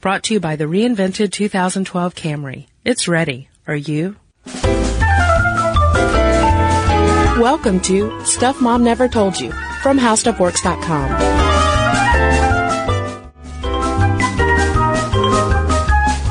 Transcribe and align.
Brought 0.00 0.22
to 0.24 0.34
you 0.34 0.38
by 0.38 0.54
the 0.54 0.66
reinvented 0.66 1.32
2012 1.32 2.14
Camry. 2.14 2.66
It's 2.84 3.08
ready. 3.08 3.48
Are 3.66 3.74
you? 3.74 4.14
Welcome 7.40 7.80
to 7.80 8.24
Stuff 8.24 8.60
Mom 8.60 8.84
Never 8.84 9.08
Told 9.08 9.40
You 9.40 9.50
from 9.82 9.98
HowStuffWorks.com. 9.98 11.08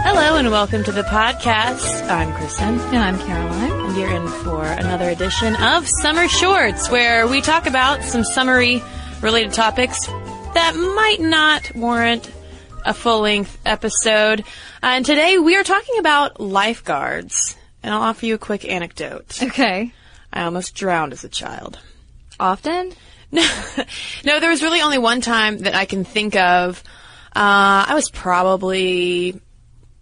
Hello 0.05 0.37
and 0.37 0.49
welcome 0.49 0.85
to 0.85 0.93
the 0.93 1.03
podcast. 1.03 2.09
I'm 2.09 2.33
Cristen. 2.35 2.79
And 2.79 2.97
I'm 2.97 3.19
Caroline. 3.19 3.71
And 3.71 3.97
you're 3.97 4.09
in 4.09 4.27
for 4.45 4.63
another 4.63 5.09
edition 5.09 5.57
of 5.57 5.85
Summer 6.01 6.29
Shorts, 6.29 6.89
where 6.89 7.27
we 7.27 7.41
talk 7.41 7.67
about 7.67 8.01
some 8.03 8.23
summery 8.23 8.81
related 9.19 9.51
topics 9.51 10.05
that 10.53 10.73
might 10.73 11.19
not 11.19 11.75
warrant 11.75 12.31
a 12.87 12.93
full 12.93 13.19
length 13.19 13.59
episode. 13.65 14.39
Uh, 14.81 14.95
and 14.95 15.05
today 15.05 15.37
we 15.37 15.57
are 15.57 15.63
talking 15.63 15.99
about 15.99 16.39
lifeguards. 16.39 17.57
And 17.83 17.93
I'll 17.93 18.01
offer 18.01 18.25
you 18.25 18.35
a 18.35 18.39
quick 18.39 18.67
anecdote. 18.67 19.43
Okay. 19.43 19.91
I 20.31 20.43
almost 20.43 20.73
drowned 20.73 21.11
as 21.11 21.25
a 21.25 21.29
child. 21.29 21.79
Often? 22.39 22.93
no, 23.31 23.43
there 24.39 24.49
was 24.49 24.63
really 24.63 24.81
only 24.81 24.97
one 24.97 25.19
time 25.19 25.59
that 25.59 25.75
I 25.75 25.85
can 25.85 26.05
think 26.05 26.37
of. 26.37 26.81
Uh, 27.35 27.85
I 27.89 27.91
was 27.93 28.09
probably 28.09 29.41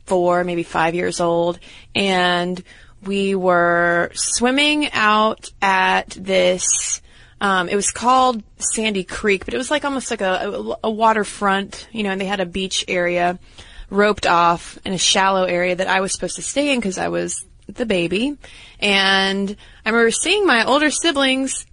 four, 0.06 0.44
maybe 0.44 0.62
five 0.62 0.94
years 0.94 1.20
old, 1.20 1.60
and 1.96 2.64
we 3.04 3.34
were 3.34 4.12
swimming 4.14 4.92
out 4.92 5.50
at 5.60 6.10
this. 6.12 7.02
Um, 7.42 7.68
it 7.68 7.76
was 7.76 7.92
called 7.92 8.44
Sandy 8.58 9.04
Creek, 9.04 9.46
but 9.46 9.54
it 9.54 9.58
was 9.58 9.70
like 9.70 9.84
almost 9.84 10.10
like 10.10 10.22
a, 10.22 10.76
a 10.84 10.90
waterfront, 10.90 11.88
you 11.92 12.04
know, 12.04 12.12
and 12.12 12.22
they 12.22 12.26
had 12.26 12.40
a 12.40 12.46
beach 12.46 12.86
area 12.88 13.40
roped 13.90 14.26
off 14.26 14.80
in 14.86 14.94
a 14.94 14.98
shallow 14.98 15.44
area 15.44 15.76
that 15.76 15.88
I 15.88 16.02
was 16.02 16.14
supposed 16.14 16.38
to 16.38 16.42
stay 16.42 16.72
in 16.72 16.80
because 16.80 16.98
I 16.98 17.10
was 17.10 17.46
the 17.68 17.86
baby. 17.86 18.38
And 18.80 19.56
I 19.86 19.90
remember 19.90 20.12
seeing 20.12 20.46
my 20.46 20.66
older 20.66 20.90
siblings 20.90 21.66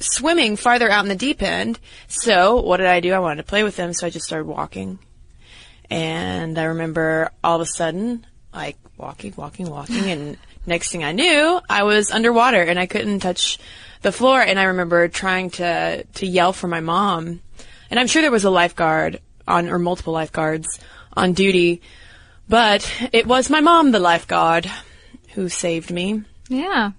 swimming 0.00 0.56
farther 0.56 0.90
out 0.90 1.04
in 1.04 1.08
the 1.08 1.16
deep 1.16 1.42
end. 1.42 1.78
So 2.08 2.60
what 2.60 2.78
did 2.78 2.86
I 2.86 3.00
do? 3.00 3.12
I 3.12 3.18
wanted 3.18 3.42
to 3.42 3.48
play 3.48 3.62
with 3.62 3.76
them, 3.76 3.92
so 3.92 4.06
I 4.06 4.10
just 4.10 4.26
started 4.26 4.46
walking. 4.46 4.98
And 5.90 6.58
I 6.58 6.64
remember 6.64 7.30
all 7.42 7.56
of 7.56 7.60
a 7.60 7.66
sudden, 7.66 8.26
like 8.52 8.76
walking, 8.96 9.34
walking, 9.36 9.68
walking, 9.68 10.10
and 10.10 10.36
next 10.66 10.90
thing 10.90 11.04
I 11.04 11.12
knew, 11.12 11.60
I 11.68 11.84
was 11.84 12.10
underwater 12.10 12.62
and 12.62 12.78
I 12.78 12.86
couldn't 12.86 13.20
touch 13.20 13.58
the 14.04 14.12
floor. 14.12 14.40
And 14.40 14.60
I 14.60 14.64
remember 14.64 15.08
trying 15.08 15.50
to 15.50 16.04
to 16.04 16.26
yell 16.26 16.52
for 16.52 16.68
my 16.68 16.80
mom, 16.80 17.40
and 17.90 17.98
I'm 17.98 18.06
sure 18.06 18.22
there 18.22 18.30
was 18.30 18.44
a 18.44 18.50
lifeguard 18.50 19.20
on 19.48 19.68
or 19.68 19.78
multiple 19.78 20.12
lifeguards 20.12 20.78
on 21.16 21.32
duty, 21.32 21.82
but 22.48 22.90
it 23.12 23.26
was 23.26 23.50
my 23.50 23.60
mom, 23.60 23.90
the 23.90 23.98
lifeguard, 23.98 24.70
who 25.34 25.48
saved 25.48 25.90
me. 25.90 26.22
Yeah. 26.48 26.92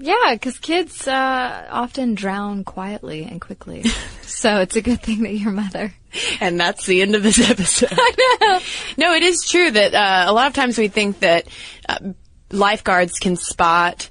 Yeah, 0.00 0.32
because 0.34 0.58
kids 0.58 1.08
uh, 1.08 1.66
often 1.70 2.14
drown 2.14 2.62
quietly 2.62 3.24
and 3.24 3.40
quickly. 3.40 3.82
so 4.22 4.60
it's 4.60 4.76
a 4.76 4.82
good 4.82 5.02
thing 5.02 5.22
that 5.22 5.34
your 5.34 5.52
mother. 5.52 5.92
And 6.40 6.58
that's 6.58 6.86
the 6.86 7.02
end 7.02 7.14
of 7.14 7.22
this 7.22 7.38
episode. 7.38 7.90
I 7.92 8.38
know. 8.40 8.60
No, 8.96 9.14
it 9.14 9.22
is 9.22 9.46
true 9.46 9.70
that 9.70 9.94
uh, 9.94 10.24
a 10.26 10.32
lot 10.32 10.46
of 10.46 10.54
times 10.54 10.78
we 10.78 10.88
think 10.88 11.20
that 11.20 11.46
uh, 11.86 11.98
lifeguards 12.50 13.18
can 13.18 13.36
spot 13.36 14.08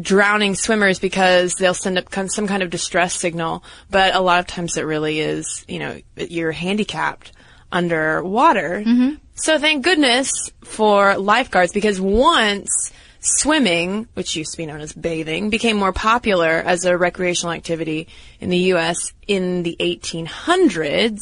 drowning 0.00 0.54
swimmers 0.54 0.98
because 0.98 1.54
they'll 1.54 1.74
send 1.74 1.98
up 1.98 2.12
some 2.28 2.46
kind 2.46 2.62
of 2.62 2.70
distress 2.70 3.14
signal. 3.14 3.64
But 3.90 4.14
a 4.14 4.20
lot 4.20 4.40
of 4.40 4.46
times 4.46 4.76
it 4.76 4.82
really 4.82 5.20
is, 5.20 5.64
you 5.68 5.78
know, 5.78 6.00
you're 6.16 6.52
handicapped 6.52 7.32
underwater. 7.72 8.82
Mm-hmm. 8.84 9.14
So 9.34 9.58
thank 9.58 9.84
goodness 9.84 10.30
for 10.62 11.16
lifeguards 11.16 11.72
because 11.72 12.00
once 12.00 12.92
swimming, 13.20 14.08
which 14.14 14.36
used 14.36 14.52
to 14.52 14.56
be 14.56 14.66
known 14.66 14.80
as 14.80 14.92
bathing, 14.92 15.50
became 15.50 15.76
more 15.76 15.92
popular 15.92 16.48
as 16.48 16.84
a 16.84 16.96
recreational 16.96 17.52
activity 17.52 18.08
in 18.40 18.50
the 18.50 18.58
U.S. 18.58 19.12
in 19.26 19.62
the 19.62 19.76
1800s, 19.80 21.20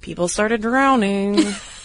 people 0.00 0.28
started 0.28 0.62
drowning. 0.62 1.38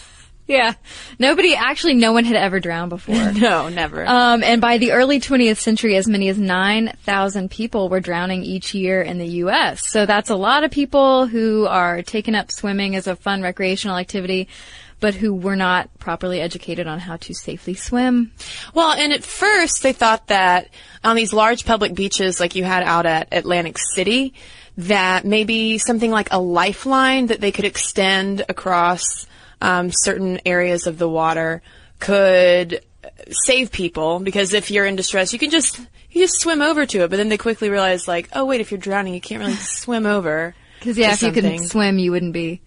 yeah. 0.46 0.74
Nobody, 1.18 1.54
actually, 1.54 1.94
no 1.94 2.12
one 2.12 2.24
had 2.24 2.36
ever 2.36 2.60
drowned 2.60 2.90
before. 2.90 3.14
no, 3.32 3.68
never. 3.68 4.06
Um, 4.06 4.42
and 4.42 4.60
by 4.60 4.78
the 4.78 4.92
early 4.92 5.20
20th 5.20 5.58
century, 5.58 5.96
as 5.96 6.06
many 6.06 6.28
as 6.28 6.38
9,000 6.38 7.50
people 7.50 7.88
were 7.88 8.00
drowning 8.00 8.42
each 8.42 8.74
year 8.74 9.00
in 9.00 9.18
the 9.18 9.26
U.S. 9.26 9.88
So 9.88 10.06
that's 10.06 10.30
a 10.30 10.36
lot 10.36 10.64
of 10.64 10.70
people 10.70 11.26
who 11.26 11.66
are 11.66 12.02
taking 12.02 12.34
up 12.34 12.50
swimming 12.50 12.94
as 12.96 13.06
a 13.06 13.16
fun 13.16 13.42
recreational 13.42 13.96
activity 13.96 14.48
but 15.00 15.14
who 15.14 15.34
were 15.34 15.56
not 15.56 15.90
properly 15.98 16.40
educated 16.40 16.86
on 16.86 16.98
how 16.98 17.16
to 17.16 17.34
safely 17.34 17.74
swim. 17.74 18.32
Well, 18.72 18.92
and 18.92 19.12
at 19.12 19.22
first 19.22 19.82
they 19.82 19.92
thought 19.92 20.28
that 20.28 20.70
on 21.02 21.14
these 21.14 21.34
large 21.34 21.66
public 21.66 21.94
beaches 21.94 22.40
like 22.40 22.54
you 22.54 22.64
had 22.64 22.82
out 22.82 23.04
at 23.04 23.28
Atlantic 23.32 23.76
City, 23.94 24.32
that 24.78 25.26
maybe 25.26 25.76
something 25.76 26.10
like 26.10 26.32
a 26.32 26.38
lifeline 26.38 27.26
that 27.26 27.42
they 27.42 27.52
could 27.52 27.66
extend 27.66 28.46
across 28.48 29.26
um, 29.60 29.90
certain 29.92 30.40
areas 30.46 30.86
of 30.86 30.98
the 30.98 31.08
water 31.08 31.62
could 32.00 32.84
save 33.30 33.70
people 33.72 34.20
because 34.20 34.54
if 34.54 34.70
you're 34.70 34.86
in 34.86 34.96
distress, 34.96 35.32
you 35.32 35.38
can 35.38 35.50
just 35.50 35.78
you 36.10 36.22
just 36.22 36.40
swim 36.40 36.62
over 36.62 36.86
to 36.86 37.04
it. 37.04 37.10
But 37.10 37.16
then 37.16 37.28
they 37.28 37.38
quickly 37.38 37.70
realize, 37.70 38.06
like, 38.08 38.28
oh 38.32 38.44
wait, 38.44 38.60
if 38.60 38.70
you're 38.70 38.78
drowning, 38.78 39.14
you 39.14 39.20
can't 39.20 39.40
really 39.40 39.54
swim 39.54 40.06
over. 40.06 40.54
Because 40.78 40.98
yeah, 40.98 41.12
if 41.12 41.18
something. 41.18 41.44
you 41.44 41.50
couldn't 41.50 41.68
swim, 41.68 41.98
you 41.98 42.10
wouldn't 42.10 42.32
be 42.32 42.60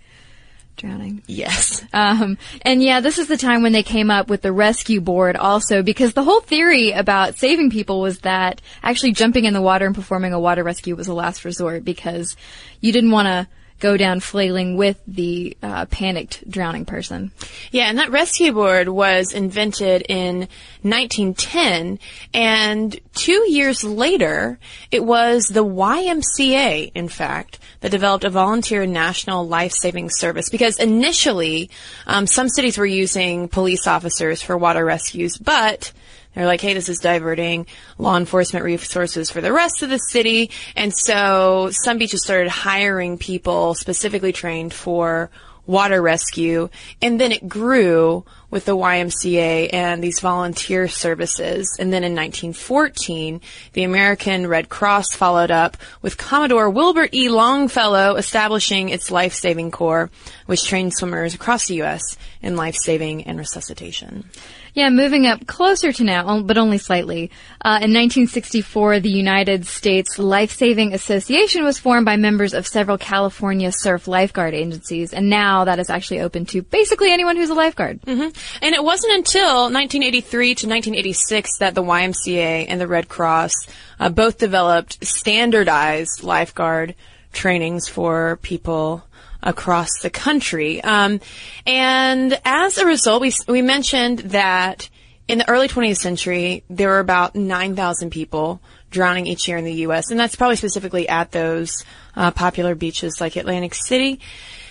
drowning. 0.77 1.23
Yes. 1.27 1.83
Um, 1.91 2.37
and 2.61 2.81
yeah, 2.81 2.99
this 2.99 3.17
is 3.17 3.27
the 3.27 3.37
time 3.37 3.63
when 3.63 3.73
they 3.73 3.83
came 3.83 4.09
up 4.09 4.29
with 4.29 4.41
the 4.41 4.51
rescue 4.51 5.01
board 5.01 5.35
also 5.35 5.81
because 5.81 6.13
the 6.13 6.23
whole 6.23 6.41
theory 6.41 6.91
about 6.91 7.37
saving 7.37 7.71
people 7.71 7.99
was 7.99 8.19
that 8.19 8.61
actually 8.83 9.11
jumping 9.11 9.45
in 9.45 9.53
the 9.53 9.61
water 9.61 9.85
and 9.85 9.95
performing 9.95 10.33
a 10.33 10.39
water 10.39 10.63
rescue 10.63 10.95
was 10.95 11.07
a 11.07 11.13
last 11.13 11.43
resort 11.43 11.83
because 11.83 12.37
you 12.79 12.91
didn't 12.91 13.11
want 13.11 13.25
to 13.25 13.47
go 13.79 13.97
down 13.97 14.19
flailing 14.19 14.77
with 14.77 15.01
the 15.07 15.55
uh, 15.61 15.85
panicked 15.85 16.49
drowning 16.49 16.85
person. 16.85 17.31
Yeah, 17.71 17.85
and 17.85 17.97
that 17.99 18.11
rescue 18.11 18.51
board 18.51 18.89
was 18.89 19.33
invented 19.33 20.03
in 20.09 20.47
1910, 20.81 21.99
and 22.33 22.99
two 23.13 23.49
years 23.51 23.83
later, 23.83 24.59
it 24.91 25.03
was 25.03 25.47
the 25.47 25.65
YMCA, 25.65 26.91
in 26.95 27.09
fact, 27.09 27.59
that 27.81 27.91
developed 27.91 28.23
a 28.23 28.29
volunteer 28.29 28.85
national 28.85 29.47
life-saving 29.47 30.09
service. 30.09 30.49
Because 30.49 30.79
initially, 30.79 31.69
um, 32.05 32.25
some 32.27 32.49
cities 32.49 32.77
were 32.77 32.85
using 32.85 33.47
police 33.47 33.88
officers 33.88 34.41
for 34.41 34.57
water 34.57 34.83
rescues, 34.83 35.38
but 35.38 35.91
they're 36.37 36.47
like, 36.47 36.61
hey, 36.61 36.73
this 36.73 36.89
is 36.89 36.99
diverting 36.99 37.67
law 37.97 38.17
enforcement 38.17 38.63
resources 38.63 39.29
for 39.29 39.41
the 39.41 39.53
rest 39.53 39.83
of 39.83 39.89
the 39.89 39.97
city. 39.97 40.51
And 40.75 40.93
so 40.95 41.69
some 41.71 41.97
beaches 41.97 42.23
started 42.23 42.49
hiring 42.49 43.17
people 43.17 43.73
specifically 43.73 44.31
trained 44.31 44.73
for 44.73 45.29
water 45.67 46.01
rescue. 46.01 46.69
And 47.01 47.19
then 47.19 47.31
it 47.31 47.47
grew 47.47 48.23
with 48.49 48.63
the 48.65 48.75
YMCA 48.75 49.73
and 49.73 50.01
these 50.01 50.21
volunteer 50.21 50.87
services. 50.87 51.75
And 51.77 51.91
then 51.91 52.03
in 52.03 52.13
1914, 52.13 53.41
the 53.73 53.83
American 53.83 54.47
Red 54.47 54.69
Cross 54.69 55.15
followed 55.15 55.51
up 55.51 55.75
with 56.01 56.17
Commodore 56.17 56.69
Wilbert 56.69 57.13
E. 57.13 57.27
Longfellow 57.27 58.15
establishing 58.15 58.87
its 58.89 59.11
life-saving 59.11 59.71
corps, 59.71 60.09
which 60.45 60.63
trained 60.63 60.93
swimmers 60.93 61.35
across 61.35 61.67
the 61.67 61.75
U.S. 61.75 62.17
in 62.41 62.55
life-saving 62.55 63.25
and 63.25 63.37
resuscitation. 63.37 64.29
Yeah, 64.77 64.91
moving 64.91 65.25
up 65.25 65.47
closer 65.47 65.91
to 65.91 66.03
now, 66.03 66.43
but 66.43 66.55
only 66.55 66.77
slightly. 66.77 67.31
Uh, 67.65 67.81
in 67.81 67.95
1964, 67.95 68.99
the 68.99 69.09
United 69.09 69.65
States 69.65 70.19
Life 70.19 70.51
Saving 70.51 70.93
Association 70.93 71.63
was 71.63 71.79
formed 71.79 72.05
by 72.05 72.15
members 72.15 72.53
of 72.53 72.67
several 72.67 72.99
California 72.99 73.71
surf 73.71 74.07
lifeguard 74.07 74.53
agencies, 74.53 75.13
and 75.13 75.31
now 75.31 75.63
that 75.63 75.79
is 75.79 75.89
actually 75.89 76.19
open 76.19 76.45
to 76.45 76.61
basically 76.61 77.11
anyone 77.11 77.38
who's 77.38 77.49
a 77.49 77.55
lifeguard. 77.55 77.99
Mm-hmm. 78.03 78.29
And 78.62 78.75
it 78.75 78.83
wasn't 78.83 79.13
until 79.15 79.71
1983 79.71 80.45
to 80.45 80.68
1986 80.68 81.57
that 81.57 81.74
the 81.74 81.81
YMCA 81.81 82.68
and 82.69 82.79
the 82.79 82.88
Red 82.88 83.09
Cross 83.09 83.53
uh, 84.00 84.09
both 84.09 84.38
developed 84.38 85.03
standardized 85.03 86.21
lifeguard 86.21 86.94
trainings 87.33 87.88
for 87.88 88.38
people 88.44 89.03
across 89.42 89.89
the 90.01 90.10
country. 90.10 90.84
Um, 90.84 91.19
and 91.66 92.39
as 92.45 92.78
a 92.78 92.86
result, 92.86 93.22
we, 93.22 93.31
we 93.48 93.62
mentioned 93.62 94.19
that 94.19 94.89
in 95.28 95.39
the 95.39 95.50
early 95.50 95.68
20th 95.68 95.98
century, 95.98 96.63
there 96.69 96.89
were 96.89 97.00
about 97.00 97.36
9,000 97.36 98.10
people 98.10 98.62
drowning 98.89 99.28
each 99.28 99.48
year 99.48 99.57
in 99.57 99.66
the 99.66 99.74
U.S., 99.74 100.10
and 100.10 100.19
that's 100.19 100.36
probably 100.36 100.56
specifically 100.56 101.10
at 101.10 101.31
those 101.31 101.84
uh, 102.16 102.31
popular 102.31 102.75
beaches 102.75 103.19
like 103.19 103.36
Atlantic 103.36 103.74
City. 103.75 104.22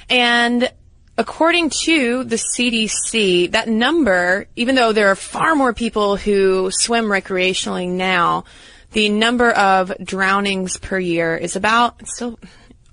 And 0.09 0.71
according 1.19 1.71
to 1.85 2.25
the 2.25 2.37
CDC, 2.37 3.53
that 3.53 3.69
number, 3.69 4.47
even 4.57 4.75
though 4.75 4.93
there 4.93 5.09
are 5.09 5.17
far 5.17 5.55
more 5.55 5.75
people 5.75 6.17
who 6.17 6.71
swim 6.73 7.05
recreationally 7.07 7.89
now, 7.89 8.45
the 8.93 9.11
number 9.11 9.51
of 9.51 9.93
drownings 10.03 10.79
per 10.79 10.99
year 10.99 11.37
is 11.37 11.57
about 11.57 12.07
still 12.07 12.39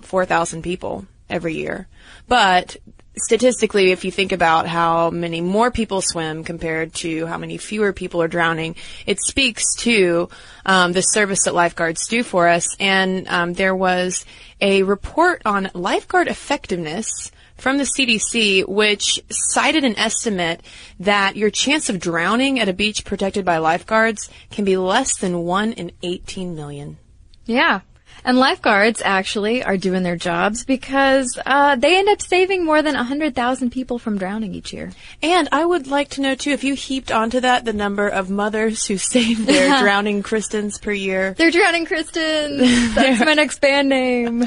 4,000 0.02 0.62
people 0.62 1.06
every 1.30 1.56
year. 1.56 1.88
But 2.28 2.78
statistically, 3.18 3.92
if 3.92 4.06
you 4.06 4.12
think 4.12 4.32
about 4.32 4.68
how 4.68 5.10
many 5.10 5.42
more 5.42 5.72
people 5.72 6.02
swim 6.02 6.44
compared 6.44 6.94
to 6.96 7.26
how 7.26 7.38
many 7.38 7.58
fewer 7.58 7.94
people 7.94 8.22
are 8.22 8.28
drowning, 8.28 8.76
it 9.06 9.20
speaks 9.20 9.64
to 9.80 10.30
um, 10.66 10.94
the 10.94 11.02
service 11.02 11.44
that 11.46 11.54
lifeguards 11.54 12.08
do 12.08 12.24
for 12.24 12.48
us. 12.48 12.76
And 12.80 13.28
um, 13.28 13.54
there 13.54 13.76
was 13.76 14.26
a 14.62 14.84
report 14.84 15.42
on 15.46 15.70
lifeguard 15.74 16.28
effectiveness 16.28 17.32
from 17.56 17.78
the 17.78 17.84
CDC, 17.98 18.68
which 18.68 19.22
cited 19.30 19.84
an 19.84 19.98
estimate 19.98 20.62
that 21.00 21.36
your 21.36 21.50
chance 21.50 21.90
of 21.90 22.00
drowning 22.00 22.60
at 22.60 22.68
a 22.68 22.74
beach 22.74 23.06
protected 23.06 23.46
by 23.46 23.58
lifeguards 23.58 24.30
can 24.52 24.66
be 24.66 24.76
less 24.76 25.18
than 25.18 25.44
1 25.44 25.74
in 25.74 25.92
18 26.02 26.56
million. 26.56 26.98
Yeah. 27.46 27.82
And 28.26 28.38
lifeguards 28.38 29.02
actually 29.04 29.64
are 29.64 29.76
doing 29.76 30.04
their 30.04 30.16
jobs 30.16 30.64
because 30.64 31.38
uh, 31.46 31.76
they 31.76 31.98
end 31.98 32.08
up 32.08 32.22
saving 32.22 32.64
more 32.64 32.82
than 32.82 32.96
100,000 32.96 33.70
people 33.70 34.00
from 34.00 34.18
drowning 34.18 34.54
each 34.54 34.72
year. 34.72 34.92
And 35.22 35.50
I 35.52 35.66
would 35.66 35.88
like 35.88 36.10
to 36.12 36.22
know 36.22 36.34
too 36.36 36.52
if 36.52 36.64
you 36.64 36.74
heaped 36.74 37.12
onto 37.12 37.42
that 37.42 37.66
the 37.66 37.74
number 37.74 38.08
of 38.08 38.30
mothers 38.30 38.86
who 38.86 38.98
save 39.14 39.46
their 39.46 39.80
drowning 39.82 40.24
Cristens 40.24 40.78
per 40.78 40.92
year. 40.92 41.34
They're 41.34 41.52
drowning 41.52 41.86
Cristens. 41.86 42.96
That's 42.96 43.26
my 43.26 43.34
next 43.34 43.60
band 43.60 43.90
name. 43.90 44.46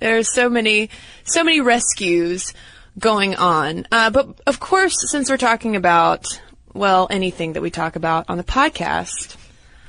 There 0.00 0.18
are 0.18 0.24
so 0.24 0.48
many, 0.48 0.90
so 1.24 1.44
many 1.44 1.60
rescues 1.60 2.52
going 2.98 3.36
on. 3.36 3.86
Uh, 3.92 4.10
but 4.10 4.40
of 4.46 4.58
course, 4.58 4.94
since 5.10 5.30
we're 5.30 5.36
talking 5.36 5.76
about 5.76 6.40
well 6.72 7.06
anything 7.10 7.52
that 7.52 7.62
we 7.62 7.70
talk 7.70 7.94
about 7.94 8.28
on 8.28 8.36
the 8.36 8.44
podcast 8.44 9.36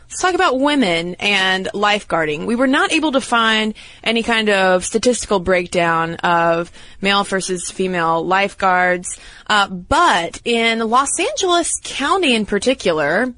Let's 0.08 0.22
talk 0.22 0.36
about 0.36 0.60
women 0.60 1.16
and 1.16 1.68
lifeguarding. 1.74 2.46
We 2.46 2.56
were 2.56 2.68
not 2.68 2.94
able 2.94 3.14
to 3.14 3.22
find 3.22 3.74
any 4.04 4.22
kind 4.22 4.50
of 4.50 4.86
statistical 4.86 5.40
breakdown 5.40 6.16
of 6.16 6.72
male 7.02 7.24
versus 7.24 7.72
female 7.72 8.24
lifeguards, 8.24 9.20
uh, 9.48 9.68
but 9.68 10.42
in 10.46 10.80
Los 10.80 11.20
Angeles 11.20 11.72
County 11.84 12.36
in 12.36 12.46
particular, 12.46 13.34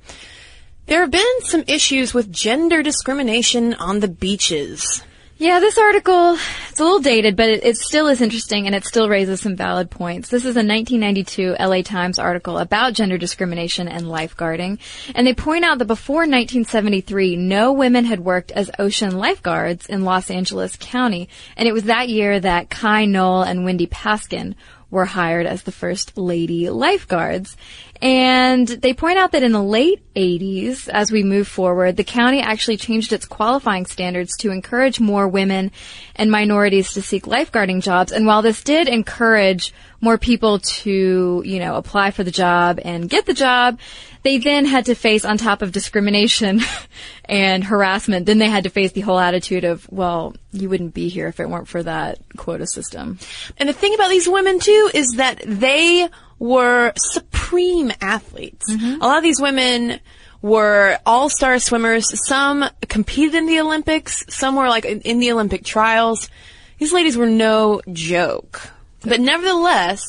there 0.87 1.01
have 1.01 1.11
been 1.11 1.41
some 1.41 1.63
issues 1.67 2.13
with 2.13 2.31
gender 2.31 2.83
discrimination 2.83 3.73
on 3.73 4.01
the 4.01 4.09
beaches. 4.09 5.03
Yeah, 5.39 5.59
this 5.59 5.77
article, 5.77 6.35
it's 6.67 6.79
a 6.79 6.83
little 6.83 6.97
dated, 6.99 7.35
but 7.35 7.47
it, 7.47 7.63
it, 7.63 7.77
still 7.77 8.07
is 8.07 8.21
interesting 8.21 8.65
and 8.65 8.73
it 8.73 8.85
still 8.85 9.07
raises 9.07 9.39
some 9.39 9.55
valid 9.55 9.91
points. 9.91 10.29
This 10.29 10.45
is 10.45 10.55
a 10.55 10.65
1992 10.65 11.57
LA 11.59 11.83
Times 11.83 12.17
article 12.17 12.57
about 12.57 12.93
gender 12.93 13.19
discrimination 13.19 13.87
and 13.87 14.05
lifeguarding. 14.05 14.79
And 15.13 15.27
they 15.27 15.35
point 15.35 15.63
out 15.63 15.77
that 15.77 15.85
before 15.85 16.21
1973, 16.21 17.35
no 17.35 17.71
women 17.71 18.05
had 18.05 18.21
worked 18.21 18.51
as 18.51 18.71
ocean 18.79 19.19
lifeguards 19.19 19.85
in 19.85 20.05
Los 20.05 20.31
Angeles 20.31 20.75
County. 20.75 21.29
And 21.55 21.67
it 21.67 21.73
was 21.73 21.83
that 21.83 22.09
year 22.09 22.39
that 22.39 22.71
Kai 22.71 23.05
Knoll 23.05 23.43
and 23.43 23.63
Wendy 23.63 23.85
Paskin 23.85 24.55
were 24.89 25.05
hired 25.05 25.45
as 25.45 25.63
the 25.63 25.71
first 25.71 26.17
lady 26.17 26.69
lifeguards. 26.69 27.57
And 28.01 28.67
they 28.67 28.93
point 28.93 29.17
out 29.17 29.31
that 29.31 29.43
in 29.43 29.51
the 29.51 29.63
late 29.63 30.01
80s, 30.15 30.87
as 30.87 31.11
we 31.11 31.23
move 31.23 31.47
forward, 31.47 31.97
the 31.97 32.03
county 32.03 32.41
actually 32.41 32.77
changed 32.77 33.11
its 33.11 33.25
qualifying 33.25 33.85
standards 33.85 34.35
to 34.37 34.51
encourage 34.51 34.99
more 34.99 35.27
women 35.27 35.71
and 36.15 36.29
minorities 36.29 36.93
to 36.93 37.01
seek 37.01 37.23
lifeguarding 37.23 37.81
jobs. 37.81 38.11
And 38.11 38.25
while 38.25 38.41
this 38.41 38.63
did 38.63 38.87
encourage 38.87 39.73
more 39.99 40.17
people 40.17 40.59
to, 40.59 41.41
you 41.45 41.59
know, 41.59 41.75
apply 41.75 42.11
for 42.11 42.23
the 42.23 42.31
job 42.31 42.79
and 42.83 43.09
get 43.09 43.25
the 43.25 43.33
job, 43.33 43.79
they 44.21 44.37
then 44.37 44.65
had 44.65 44.85
to 44.85 44.95
face 44.95 45.25
on 45.25 45.37
top 45.37 45.61
of 45.61 45.71
discrimination 45.71 46.61
and 47.25 47.63
harassment, 47.63 48.25
then 48.25 48.37
they 48.37 48.49
had 48.49 48.65
to 48.65 48.69
face 48.69 48.91
the 48.91 49.01
whole 49.01 49.19
attitude 49.19 49.63
of, 49.63 49.87
well, 49.91 50.35
you 50.51 50.69
wouldn't 50.69 50.93
be 50.93 51.07
here 51.09 51.27
if 51.27 51.39
it 51.39 51.49
weren't 51.49 51.67
for 51.67 51.81
that 51.81 52.19
quota 52.35 52.67
system. 52.67 53.17
And 53.57 53.67
the 53.67 53.73
thing 53.73 53.95
about 53.95 54.09
these 54.09 54.27
women 54.27 54.59
too 54.59 54.91
is 54.93 55.15
that 55.17 55.41
they 55.45 56.09
were 56.39 56.93
supreme 56.97 57.91
athletes. 58.01 58.71
Mm-hmm. 58.71 59.01
A 59.01 59.05
lot 59.05 59.17
of 59.17 59.23
these 59.23 59.41
women 59.41 59.99
were 60.41 60.97
all-star 61.05 61.59
swimmers. 61.59 62.05
Some 62.27 62.65
competed 62.87 63.35
in 63.35 63.45
the 63.47 63.59
Olympics. 63.59 64.23
Some 64.29 64.55
were 64.55 64.69
like 64.69 64.85
in 64.85 65.19
the 65.19 65.31
Olympic 65.31 65.63
trials. 65.63 66.29
These 66.77 66.93
ladies 66.93 67.17
were 67.17 67.25
no 67.25 67.81
joke. 67.91 68.69
But 69.01 69.19
nevertheless, 69.19 70.03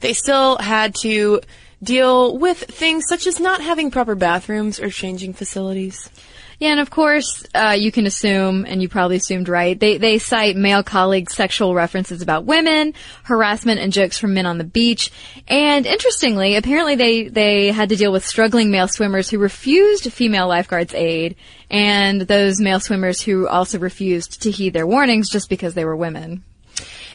they 0.00 0.12
still 0.12 0.56
had 0.58 0.94
to 1.02 1.40
deal 1.82 2.38
with 2.38 2.58
things 2.58 3.04
such 3.08 3.26
as 3.26 3.38
not 3.38 3.60
having 3.60 3.90
proper 3.90 4.14
bathrooms 4.14 4.80
or 4.80 4.90
changing 4.90 5.32
facilities. 5.34 6.10
Yeah, 6.58 6.70
and 6.70 6.80
of 6.80 6.90
course, 6.90 7.46
uh, 7.54 7.76
you 7.78 7.92
can 7.92 8.04
assume, 8.04 8.64
and 8.66 8.82
you 8.82 8.88
probably 8.88 9.16
assumed 9.16 9.48
right, 9.48 9.78
they, 9.78 9.96
they 9.96 10.18
cite 10.18 10.56
male 10.56 10.82
colleagues' 10.82 11.36
sexual 11.36 11.72
references 11.72 12.20
about 12.20 12.46
women, 12.46 12.94
harassment 13.22 13.78
and 13.78 13.92
jokes 13.92 14.18
from 14.18 14.34
men 14.34 14.44
on 14.44 14.58
the 14.58 14.64
beach, 14.64 15.12
and 15.46 15.86
interestingly, 15.86 16.56
apparently 16.56 16.96
they, 16.96 17.28
they 17.28 17.70
had 17.70 17.90
to 17.90 17.96
deal 17.96 18.10
with 18.10 18.26
struggling 18.26 18.72
male 18.72 18.88
swimmers 18.88 19.30
who 19.30 19.38
refused 19.38 20.12
female 20.12 20.48
lifeguards 20.48 20.94
aid, 20.94 21.36
and 21.70 22.22
those 22.22 22.60
male 22.60 22.80
swimmers 22.80 23.20
who 23.22 23.46
also 23.46 23.78
refused 23.78 24.42
to 24.42 24.50
heed 24.50 24.72
their 24.72 24.86
warnings 24.86 25.30
just 25.30 25.48
because 25.48 25.74
they 25.74 25.84
were 25.84 25.96
women. 25.96 26.42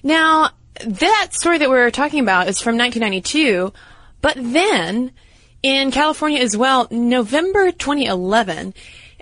Now, 0.04 0.52
that 0.86 1.30
story 1.32 1.58
that 1.58 1.70
we're 1.70 1.92
talking 1.92 2.22
about 2.22 2.48
is 2.48 2.62
from 2.62 2.78
1992, 2.78 3.74
but 4.22 4.38
then, 4.38 5.12
in 5.62 5.92
California 5.92 6.40
as 6.40 6.56
well, 6.56 6.88
November 6.92 7.74
2011, 7.74 8.74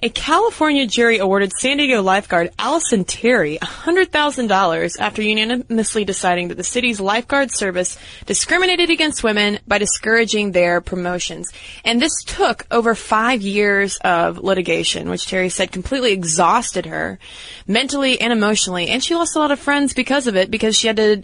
a 0.04 0.10
California 0.10 0.88
jury 0.88 1.20
awarded 1.20 1.54
San 1.54 1.78
Diego 1.78 2.02
lifeguard 2.02 2.50
Allison 2.58 3.06
Terry 3.06 3.60
$100,000 3.62 5.00
after 5.00 5.22
unanimously 5.22 6.06
deciding 6.06 6.48
that 6.48 6.56
the 6.56 6.64
city's 6.64 7.00
lifeguard 7.00 7.52
service 7.52 8.00
discriminated 8.26 8.90
against 8.90 9.24
women 9.24 9.60
by 9.68 9.78
discouraging 9.78 10.52
their 10.52 10.82
promotions. 10.82 11.52
And 11.86 12.02
this 12.02 12.24
took 12.26 12.66
over 12.72 12.96
five 12.96 13.44
years 13.44 13.98
of 13.98 14.40
litigation, 14.40 15.08
which 15.08 15.28
Terry 15.28 15.50
said 15.50 15.72
completely 15.72 16.14
exhausted 16.14 16.88
her 16.88 17.20
mentally 17.68 18.20
and 18.20 18.34
emotionally. 18.34 18.88
And 18.88 19.04
she 19.04 19.14
lost 19.14 19.36
a 19.36 19.40
lot 19.40 19.52
of 19.52 19.60
friends 19.60 19.94
because 19.94 20.26
of 20.26 20.36
it 20.36 20.50
because 20.50 20.76
she 20.76 20.88
had 20.88 20.98
to 20.98 21.24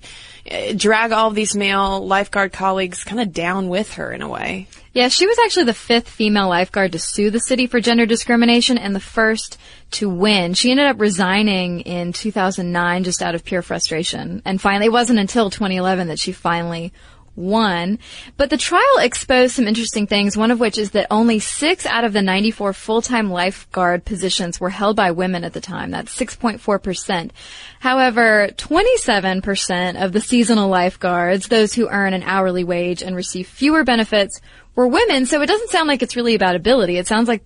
uh, 0.51 0.73
drag 0.75 1.11
all 1.11 1.29
of 1.29 1.35
these 1.35 1.55
male 1.55 2.05
lifeguard 2.05 2.53
colleagues 2.53 3.03
kind 3.03 3.21
of 3.21 3.33
down 3.33 3.69
with 3.69 3.93
her 3.93 4.11
in 4.11 4.21
a 4.21 4.29
way. 4.29 4.67
Yeah, 4.97 5.09
she 5.09 5.27
was 5.27 5.37
actually 5.37 5.65
the 5.65 5.75
fifth 5.75 6.09
female 6.09 6.49
lifeguard 6.49 6.93
to 6.93 6.97
sue 6.97 7.29
the 7.29 7.39
city 7.39 7.67
for 7.67 7.79
gender 7.79 8.07
discrimination 8.07 8.79
and 8.79 8.95
the 8.95 8.99
first 8.99 9.59
to 9.91 10.09
win. 10.09 10.55
She 10.55 10.71
ended 10.71 10.87
up 10.87 10.99
resigning 10.99 11.81
in 11.81 12.13
2009 12.13 13.03
just 13.03 13.21
out 13.21 13.35
of 13.35 13.45
pure 13.45 13.61
frustration. 13.61 14.41
And 14.43 14.59
finally, 14.59 14.87
it 14.87 14.91
wasn't 14.91 15.19
until 15.19 15.51
2011 15.51 16.07
that 16.07 16.17
she 16.17 16.31
finally 16.31 16.93
won. 17.37 17.99
But 18.35 18.49
the 18.49 18.57
trial 18.57 18.97
exposed 18.99 19.55
some 19.55 19.67
interesting 19.67 20.07
things, 20.07 20.35
one 20.35 20.51
of 20.51 20.59
which 20.59 20.77
is 20.77 20.91
that 20.91 21.07
only 21.09 21.39
six 21.39 21.85
out 21.85 22.03
of 22.03 22.11
the 22.11 22.21
94 22.21 22.73
full-time 22.73 23.31
lifeguard 23.31 24.03
positions 24.03 24.59
were 24.59 24.71
held 24.71 24.95
by 24.97 25.11
women 25.11 25.43
at 25.43 25.53
the 25.53 25.61
time. 25.61 25.91
That's 25.91 26.17
6.4%. 26.17 27.31
However, 27.79 28.49
27% 28.57 30.03
of 30.03 30.11
the 30.11 30.19
seasonal 30.19 30.67
lifeguards, 30.67 31.47
those 31.47 31.73
who 31.73 31.87
earn 31.87 32.13
an 32.13 32.23
hourly 32.23 32.63
wage 32.63 33.03
and 33.03 33.15
receive 33.15 33.47
fewer 33.47 33.83
benefits, 33.83 34.41
were 34.75 34.87
women. 34.87 35.25
So 35.25 35.41
it 35.41 35.47
doesn't 35.47 35.69
sound 35.69 35.87
like 35.87 36.01
it's 36.01 36.15
really 36.15 36.35
about 36.35 36.55
ability. 36.55 36.97
It 36.97 37.07
sounds 37.07 37.27
like, 37.27 37.43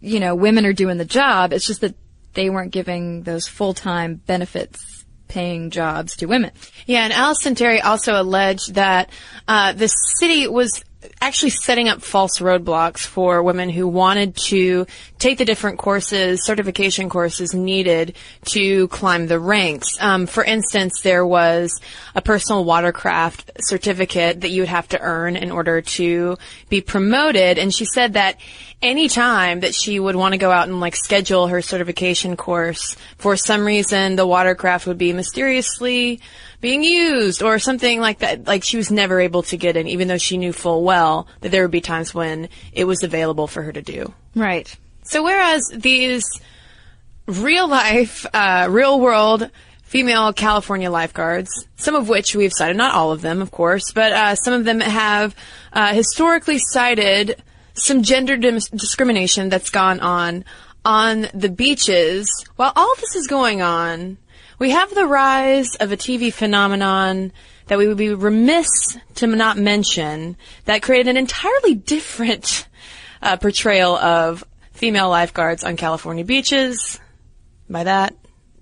you 0.00 0.20
know, 0.20 0.34
women 0.34 0.66
are 0.66 0.72
doing 0.72 0.98
the 0.98 1.04
job. 1.04 1.52
It's 1.52 1.66
just 1.66 1.80
that 1.80 1.94
they 2.34 2.48
weren't 2.48 2.72
giving 2.72 3.22
those 3.22 3.48
full-time 3.48 4.14
benefits 4.14 4.99
paying 5.30 5.70
jobs 5.70 6.16
to 6.16 6.26
women. 6.26 6.50
Yeah, 6.86 7.04
and 7.04 7.12
Allison 7.12 7.54
Terry 7.54 7.80
also 7.80 8.20
alleged 8.20 8.74
that 8.74 9.08
uh, 9.48 9.72
the 9.72 9.86
city 9.86 10.48
was 10.48 10.84
actually 11.20 11.50
setting 11.50 11.88
up 11.88 12.02
false 12.02 12.40
roadblocks 12.40 12.98
for 12.98 13.42
women 13.42 13.70
who 13.70 13.88
wanted 13.88 14.36
to 14.36 14.86
take 15.18 15.38
the 15.38 15.44
different 15.44 15.78
courses, 15.78 16.44
certification 16.44 17.08
courses 17.08 17.54
needed 17.54 18.16
to 18.44 18.88
climb 18.88 19.26
the 19.26 19.38
ranks. 19.38 19.96
Um, 20.00 20.26
for 20.26 20.44
instance, 20.44 21.00
there 21.02 21.24
was 21.24 21.80
a 22.14 22.20
personal 22.20 22.64
watercraft 22.64 23.50
certificate 23.60 24.42
that 24.42 24.50
you 24.50 24.62
would 24.62 24.68
have 24.68 24.88
to 24.88 25.00
earn 25.00 25.36
in 25.36 25.50
order 25.50 25.80
to 25.80 26.36
be 26.68 26.80
promoted, 26.80 27.58
and 27.58 27.72
she 27.72 27.84
said 27.84 28.14
that 28.14 28.36
any 28.82 29.08
time 29.08 29.60
that 29.60 29.74
she 29.74 30.00
would 30.00 30.16
want 30.16 30.32
to 30.32 30.38
go 30.38 30.50
out 30.50 30.68
and 30.68 30.80
like 30.80 30.96
schedule 30.96 31.48
her 31.48 31.60
certification 31.60 32.36
course, 32.36 32.96
for 33.16 33.36
some 33.36 33.64
reason 33.64 34.16
the 34.16 34.26
watercraft 34.26 34.86
would 34.86 34.98
be 34.98 35.12
mysteriously 35.12 36.20
being 36.60 36.82
used 36.82 37.42
or 37.42 37.58
something 37.58 38.00
like 38.00 38.20
that. 38.20 38.46
Like 38.46 38.64
she 38.64 38.76
was 38.76 38.90
never 38.90 39.20
able 39.20 39.42
to 39.44 39.56
get 39.56 39.76
in, 39.76 39.86
even 39.88 40.08
though 40.08 40.18
she 40.18 40.38
knew 40.38 40.52
full 40.52 40.82
well 40.82 41.26
that 41.40 41.50
there 41.50 41.62
would 41.62 41.70
be 41.70 41.80
times 41.80 42.14
when 42.14 42.48
it 42.72 42.84
was 42.84 43.02
available 43.02 43.46
for 43.46 43.62
her 43.62 43.72
to 43.72 43.82
do. 43.82 44.12
Right. 44.34 44.74
So 45.02 45.22
whereas 45.22 45.62
these 45.74 46.24
real 47.26 47.68
life, 47.68 48.26
uh, 48.32 48.68
real 48.70 49.00
world 49.00 49.50
female 49.82 50.32
California 50.32 50.88
lifeguards, 50.88 51.50
some 51.76 51.96
of 51.96 52.08
which 52.08 52.36
we've 52.36 52.52
cited, 52.52 52.76
not 52.76 52.94
all 52.94 53.10
of 53.10 53.22
them, 53.22 53.42
of 53.42 53.50
course, 53.50 53.90
but 53.90 54.12
uh, 54.12 54.34
some 54.36 54.54
of 54.54 54.64
them 54.64 54.78
have 54.80 55.34
uh, 55.72 55.92
historically 55.92 56.58
cited 56.58 57.42
some 57.74 58.02
gender 58.02 58.36
discrimination 58.36 59.48
that's 59.48 59.70
gone 59.70 60.00
on 60.00 60.44
on 60.84 61.28
the 61.34 61.48
beaches. 61.48 62.28
While 62.56 62.72
all 62.74 62.94
this 62.96 63.16
is 63.16 63.26
going 63.26 63.62
on, 63.62 64.18
we 64.58 64.70
have 64.70 64.94
the 64.94 65.06
rise 65.06 65.74
of 65.76 65.92
a 65.92 65.96
TV 65.96 66.32
phenomenon 66.32 67.32
that 67.66 67.78
we 67.78 67.86
would 67.86 67.96
be 67.96 68.12
remiss 68.12 68.98
to 69.16 69.26
not 69.26 69.56
mention 69.56 70.36
that 70.64 70.82
created 70.82 71.08
an 71.08 71.16
entirely 71.16 71.74
different 71.74 72.66
uh, 73.22 73.36
portrayal 73.36 73.96
of 73.96 74.44
female 74.72 75.08
lifeguards 75.08 75.62
on 75.62 75.76
California 75.76 76.24
beaches. 76.24 76.98
By 77.68 77.84
that, 77.84 78.14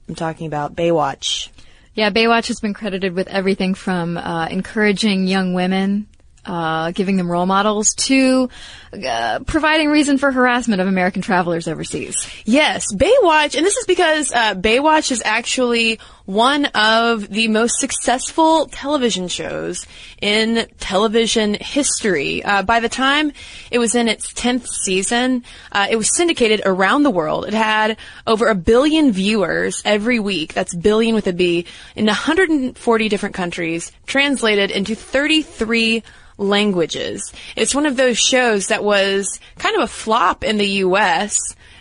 I'm 0.09 0.15
talking 0.15 0.47
about 0.47 0.75
Baywatch. 0.75 1.49
Yeah, 1.95 2.11
Baywatch 2.11 2.49
has 2.49 2.61
been 2.61 2.75
credited 2.75 3.15
with 3.15 3.29
everything 3.29 3.75
from 3.75 4.17
uh, 4.17 4.47
encouraging 4.47 5.27
young 5.27 5.55
women, 5.55 6.07
uh, 6.45 6.91
giving 6.93 7.17
them 7.17 7.31
role 7.31 7.47
models, 7.47 7.95
to 7.95 8.49
uh, 8.93 9.41
providing 9.47 9.89
reason 9.89 10.19
for 10.19 10.33
harassment 10.33 10.81
of 10.81 10.87
American 10.87 11.23
travelers 11.23 11.69
overseas. 11.69 12.29
Yes, 12.45 12.87
Baywatch, 12.95 13.57
and 13.57 13.67
this 13.67 13.77
is 13.77 13.87
because 13.87 14.33
uh, 14.33 14.55
Baywatch 14.55 15.11
is 15.11 15.23
actually 15.25 16.01
one 16.29 16.67
of 16.75 17.27
the 17.29 17.49
most 17.49 17.81
successful 17.81 18.67
television 18.67 19.29
shows 19.29 19.87
in 20.21 20.67
television 20.79 21.55
history. 21.55 22.45
Uh, 22.45 22.63
by 22.63 22.81
the 22.81 22.89
time 22.89 23.33
it 23.71 23.79
was 23.79 23.95
in 23.95 24.09
its 24.09 24.33
10th 24.35 24.67
season, 24.67 25.43
uh, 25.73 25.87
it 25.91 25.97
was 25.97 26.15
syndicated 26.15 26.61
around 26.67 27.03
the 27.03 27.11
world. 27.11 27.47
It 27.47 27.55
had 27.55 27.97
over 28.27 28.49
a 28.49 28.55
billion 28.55 29.11
viewers 29.11 29.81
every 29.87 30.21
week. 30.21 30.53
That's 30.53 30.75
billion 30.75 31.15
with 31.15 31.27
a 31.27 31.33
B 31.33 31.65
in 31.97 32.05
140 32.05 33.09
different 33.09 33.35
countries, 33.35 33.91
translated 34.07 34.71
into 34.71 34.95
33 34.95 36.03
languages. 36.39 37.33
It's 37.57 37.75
one 37.75 37.87
of 37.87 37.97
those 37.97 38.19
shows 38.19 38.69
that 38.69 38.83
was 38.83 39.39
kind 39.59 39.77
of 39.77 39.83
a 39.83 39.89
flop 39.89 40.43
in 40.43 40.57
the 40.57 40.69
U.S 40.69 41.37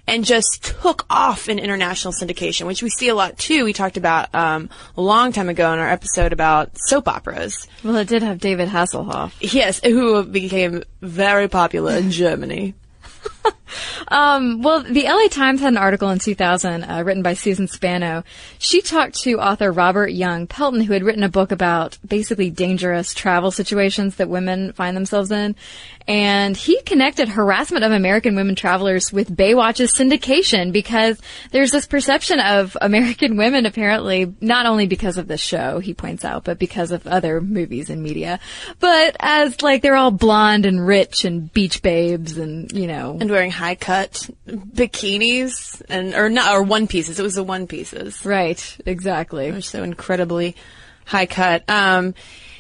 and 0.08 0.24
just 0.24 0.64
took 0.64 1.06
off 1.10 1.50
in 1.50 1.60
international 1.60 2.14
syndication, 2.14 2.66
which 2.66 2.82
we 2.82 2.90
see 2.90 3.10
a 3.10 3.16
lot 3.16 3.38
too. 3.38 3.66
We 3.66 3.74
talked 3.74 3.98
about 3.98 4.34
um, 4.34 4.70
a 4.96 5.02
long 5.02 5.34
time 5.34 5.50
ago 5.50 5.72
in 5.74 5.80
our 5.80 5.90
episode 5.90 6.34
about 6.34 6.72
soap 6.76 7.08
operas. 7.08 7.68
Well, 7.84 7.98
it 7.98 8.08
did 8.08 8.24
have 8.24 8.40
David 8.40 8.70
Hasselhoff. 8.70 9.34
Yes, 9.42 9.82
who 9.84 10.24
became 10.24 10.84
very 11.02 11.50
popular 11.50 11.98
in 11.98 12.12
Germany. 12.12 12.74
Um, 14.10 14.62
well, 14.62 14.84
the 14.84 15.04
LA 15.04 15.28
Times 15.28 15.60
had 15.60 15.74
an 15.74 15.78
article 15.78 16.10
in 16.10 16.20
2000 16.20 16.84
uh, 16.84 17.04
written 17.04 17.24
by 17.24 17.34
Susan 17.34 17.68
Spano. 17.68 18.24
She 18.58 18.82
talked 18.82 19.16
to 19.22 19.40
author 19.40 19.72
Robert 19.72 20.12
Young 20.12 20.48
Pelton, 20.48 20.82
who 20.82 20.94
had 20.94 21.04
written 21.04 21.24
a 21.24 21.30
book 21.30 21.52
about 21.52 21.98
basically 22.08 22.50
dangerous 22.50 23.14
travel 23.14 23.52
situations 23.52 24.16
that 24.16 24.30
women 24.30 24.72
find 24.74 24.96
themselves 24.96 25.32
in. 25.32 25.56
And 26.08 26.56
he 26.56 26.82
connected 26.84 27.28
harassment 27.28 27.84
of 27.84 27.92
American 27.92 28.36
women 28.38 28.56
travelers 28.56 29.12
with 29.12 29.36
Baywatch's 29.36 29.94
syndication 29.94 30.72
because 30.72 31.20
there's 31.52 31.72
this 31.72 31.86
perception 31.86 32.40
of 32.40 32.78
American 32.80 33.36
women 33.38 33.66
apparently, 33.66 34.34
not 34.40 34.66
only 34.66 34.88
because 34.88 35.18
of 35.18 35.28
the 35.28 35.38
show, 35.38 35.80
he 35.80 35.94
points 35.94 36.24
out, 36.24 36.46
but 36.46 36.60
because 36.60 36.92
of 36.92 37.06
other 37.08 37.42
movies 37.42 37.90
and 37.90 38.02
media, 38.02 38.40
but 38.80 39.18
as 39.20 39.62
like 39.62 39.82
they're 39.82 39.98
all 39.98 40.12
blonde 40.12 40.66
and 40.66 40.86
rich 40.86 41.26
and 41.26 41.52
beach 41.52 41.82
babes 41.82 42.38
and, 42.38 42.72
you 42.72 42.88
know. 42.88 43.18
And 43.20 43.30
wearing 43.38 43.52
high 43.52 43.76
cut 43.76 44.30
bikinis 44.48 45.80
and, 45.90 46.16
or 46.16 46.28
not, 46.28 46.56
or 46.56 46.64
one 46.64 46.88
pieces. 46.88 47.20
It 47.20 47.24
was 47.24 47.36
the 47.36 47.44
one 47.44 47.68
pieces. 47.68 48.26
Right, 48.26 48.78
exactly. 48.84 49.52
They're 49.52 49.62
so 49.62 49.84
incredibly 49.84 50.56
high 51.06 51.28
cut. 51.28 51.64
Um, 51.70 52.16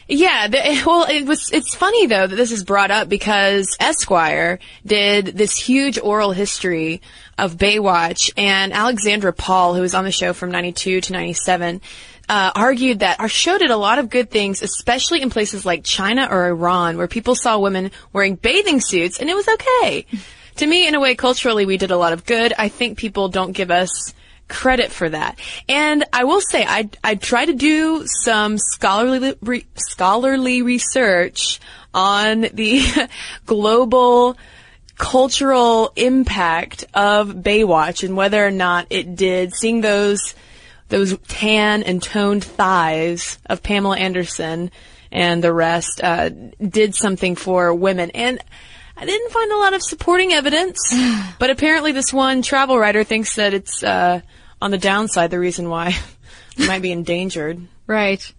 yeah, 0.07 0.47
the, 0.47 0.83
well, 0.85 1.07
it 1.09 1.25
was. 1.25 1.51
It's 1.51 1.73
funny 1.73 2.05
though 2.05 2.27
that 2.27 2.35
this 2.35 2.51
is 2.51 2.63
brought 2.63 2.91
up 2.91 3.09
because 3.09 3.75
Esquire 3.79 4.59
did 4.85 5.25
this 5.25 5.57
huge 5.57 5.97
oral 5.97 6.31
history 6.31 7.01
of 7.39 7.57
Baywatch, 7.57 8.31
and 8.37 8.71
Alexandra 8.71 9.33
Paul, 9.33 9.73
who 9.73 9.81
was 9.81 9.95
on 9.95 10.05
the 10.05 10.11
show 10.11 10.33
from 10.33 10.51
'92 10.51 11.01
to 11.01 11.13
'97. 11.13 11.81
Uh, 12.29 12.51
argued 12.55 12.99
that 12.99 13.21
our 13.21 13.29
show 13.29 13.57
did 13.57 13.71
a 13.71 13.77
lot 13.77 13.99
of 13.99 14.09
good 14.09 14.29
things, 14.29 14.61
especially 14.61 15.21
in 15.21 15.29
places 15.29 15.65
like 15.65 15.85
China 15.85 16.27
or 16.29 16.47
Iran, 16.47 16.97
where 16.97 17.07
people 17.07 17.35
saw 17.35 17.57
women 17.57 17.89
wearing 18.11 18.35
bathing 18.35 18.81
suits 18.81 19.17
and 19.17 19.29
it 19.29 19.33
was 19.33 19.47
okay. 19.47 20.05
To 20.57 20.67
me, 20.67 20.87
in 20.87 20.95
a 20.95 20.99
way, 20.99 21.15
culturally, 21.15 21.65
we 21.65 21.77
did 21.77 21.91
a 21.91 21.97
lot 21.97 22.13
of 22.13 22.25
good. 22.25 22.53
I 22.57 22.69
think 22.69 22.97
people 22.97 23.29
don't 23.29 23.51
give 23.51 23.71
us 23.71 24.13
credit 24.47 24.91
for 24.91 25.09
that. 25.09 25.39
And 25.67 26.03
I 26.13 26.23
will 26.23 26.41
say, 26.41 26.65
I, 26.65 26.89
I 27.03 27.15
try 27.15 27.45
to 27.45 27.53
do 27.53 28.05
some 28.05 28.57
scholarly, 28.57 29.35
re, 29.41 29.65
scholarly 29.75 30.61
research 30.61 31.59
on 31.93 32.41
the 32.53 32.81
global 33.45 34.37
cultural 34.97 35.91
impact 35.95 36.85
of 36.93 37.29
Baywatch 37.29 38.03
and 38.03 38.17
whether 38.17 38.45
or 38.45 38.51
not 38.51 38.87
it 38.89 39.15
did, 39.15 39.53
seeing 39.53 39.81
those, 39.81 40.33
those 40.89 41.17
tan 41.27 41.83
and 41.83 42.01
toned 42.01 42.43
thighs 42.43 43.37
of 43.45 43.61
Pamela 43.61 43.97
Anderson 43.97 44.71
and 45.11 45.43
the 45.43 45.53
rest, 45.53 46.01
uh, 46.03 46.29
did 46.29 46.95
something 46.95 47.35
for 47.35 47.73
women. 47.73 48.09
And 48.11 48.39
I 48.99 49.05
didn't 49.05 49.31
find 49.31 49.51
a 49.51 49.57
lot 49.57 49.73
of 49.73 49.83
supporting 49.83 50.33
evidence, 50.33 50.79
but 51.39 51.49
apparently 51.49 51.91
this 51.91 52.11
one 52.11 52.41
travel 52.41 52.77
writer 52.77 53.03
thinks 53.03 53.35
that 53.35 53.53
it's, 53.53 53.83
uh, 53.83 54.21
on 54.61 54.71
the 54.71 54.77
downside, 54.77 55.29
the 55.29 55.39
reason 55.39 55.69
why 55.69 55.95
we 56.57 56.67
might 56.67 56.81
be 56.81 56.91
endangered. 56.91 57.61
Right. 57.85 58.33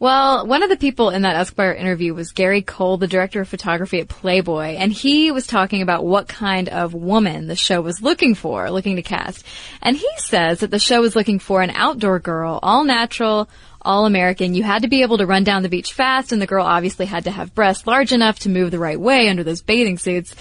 Well, 0.00 0.46
one 0.46 0.62
of 0.62 0.70
the 0.70 0.78
people 0.78 1.10
in 1.10 1.20
that 1.22 1.36
Esquire 1.36 1.74
interview 1.74 2.14
was 2.14 2.32
Gary 2.32 2.62
Cole, 2.62 2.96
the 2.96 3.06
director 3.06 3.42
of 3.42 3.48
photography 3.50 4.00
at 4.00 4.08
Playboy, 4.08 4.76
and 4.78 4.90
he 4.90 5.30
was 5.30 5.46
talking 5.46 5.82
about 5.82 6.06
what 6.06 6.26
kind 6.26 6.70
of 6.70 6.94
woman 6.94 7.48
the 7.48 7.54
show 7.54 7.82
was 7.82 8.00
looking 8.00 8.34
for, 8.34 8.70
looking 8.70 8.96
to 8.96 9.02
cast. 9.02 9.44
And 9.82 9.94
he 9.94 10.08
says 10.16 10.60
that 10.60 10.70
the 10.70 10.78
show 10.78 11.02
was 11.02 11.14
looking 11.14 11.38
for 11.38 11.60
an 11.60 11.68
outdoor 11.68 12.18
girl, 12.18 12.58
all 12.62 12.82
natural, 12.82 13.50
all 13.82 14.06
American. 14.06 14.54
You 14.54 14.62
had 14.62 14.82
to 14.82 14.88
be 14.88 15.02
able 15.02 15.18
to 15.18 15.26
run 15.26 15.44
down 15.44 15.62
the 15.62 15.68
beach 15.68 15.92
fast, 15.92 16.32
and 16.32 16.40
the 16.40 16.46
girl 16.46 16.64
obviously 16.64 17.04
had 17.04 17.24
to 17.24 17.30
have 17.30 17.54
breasts 17.54 17.86
large 17.86 18.12
enough 18.12 18.38
to 18.40 18.48
move 18.48 18.70
the 18.70 18.78
right 18.78 18.98
way 18.98 19.28
under 19.28 19.44
those 19.44 19.60
bathing 19.60 19.98
suits. 19.98 20.34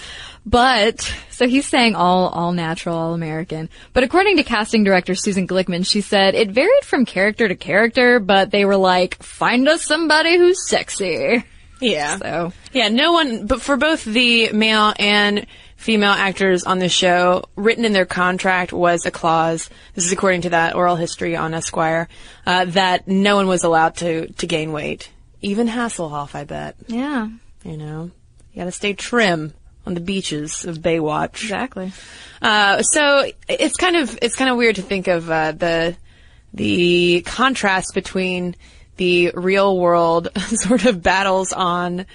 But, 0.50 1.02
so 1.30 1.48
he's 1.48 1.68
saying 1.68 1.94
all, 1.94 2.30
all 2.30 2.54
natural, 2.54 2.98
all 2.98 3.14
American. 3.14 3.70
But 3.94 4.04
according 4.04 4.38
to 4.38 4.44
casting 4.44 4.84
director 4.84 5.14
Susan 5.14 5.48
Glickman, 5.48 5.86
she 5.86 6.02
said 6.02 6.34
it 6.34 6.50
varied 6.50 6.86
from 6.86 7.06
character 7.06 7.48
to 7.48 7.56
character, 7.56 8.20
but 8.20 8.50
they 8.50 8.66
were 8.66 8.76
like, 8.76 9.22
find 9.22 9.68
us 9.68 9.84
somebody 9.84 10.40
who's 10.40 10.68
sexy. 10.68 11.44
Yeah. 11.80 12.18
So. 12.18 12.54
Yeah, 12.74 12.90
no 12.90 13.14
one, 13.14 13.46
but 13.46 13.62
for 13.62 13.78
both 13.78 14.04
the 14.04 14.52
male 14.52 14.92
and 14.98 15.46
female 15.78 16.14
actors 16.14 16.64
on 16.64 16.80
the 16.80 16.90
show, 16.90 17.44
written 17.56 17.86
in 17.86 17.94
their 17.94 18.08
contract 18.08 18.74
was 18.74 19.06
a 19.06 19.12
clause, 19.12 19.70
this 19.94 20.06
is 20.06 20.12
according 20.12 20.42
to 20.42 20.50
that 20.50 20.74
oral 20.74 20.96
history 20.96 21.36
on 21.36 21.54
Esquire, 21.54 22.10
uh, 22.48 22.66
that 22.66 23.08
no 23.08 23.36
one 23.36 23.48
was 23.48 23.64
allowed 23.64 23.98
to, 23.98 24.34
to 24.34 24.48
gain 24.48 24.72
weight. 24.72 25.12
Even 25.42 25.68
Hasselhoff, 25.68 26.34
I 26.34 26.44
bet. 26.44 26.76
Yeah. 26.88 27.30
You 27.64 27.78
know, 27.78 28.10
you 28.52 28.62
gotta 28.62 28.72
stay 28.72 28.94
trim 28.94 29.54
on 29.90 29.96
the 29.96 30.02
beaches 30.02 30.66
of 30.66 30.78
Baywatch. 30.78 31.42
Exactly. 31.42 31.92
Uh, 32.44 32.84
so 32.84 33.30
it's 33.48 33.76
kind 33.76 33.96
of 33.96 34.20
it's 34.22 34.36
kind 34.36 34.52
of 34.52 34.56
weird 34.56 34.76
to 34.76 34.84
think 34.84 35.08
of 35.08 35.30
uh, 35.32 35.52
the 35.52 35.98
the 36.54 37.24
contrast 37.26 37.96
between 37.96 38.56
the 38.98 39.32
real 39.34 39.80
world 39.80 40.30
sort 40.38 40.86
of 40.86 41.02
battles 41.02 41.52
on 41.54 42.06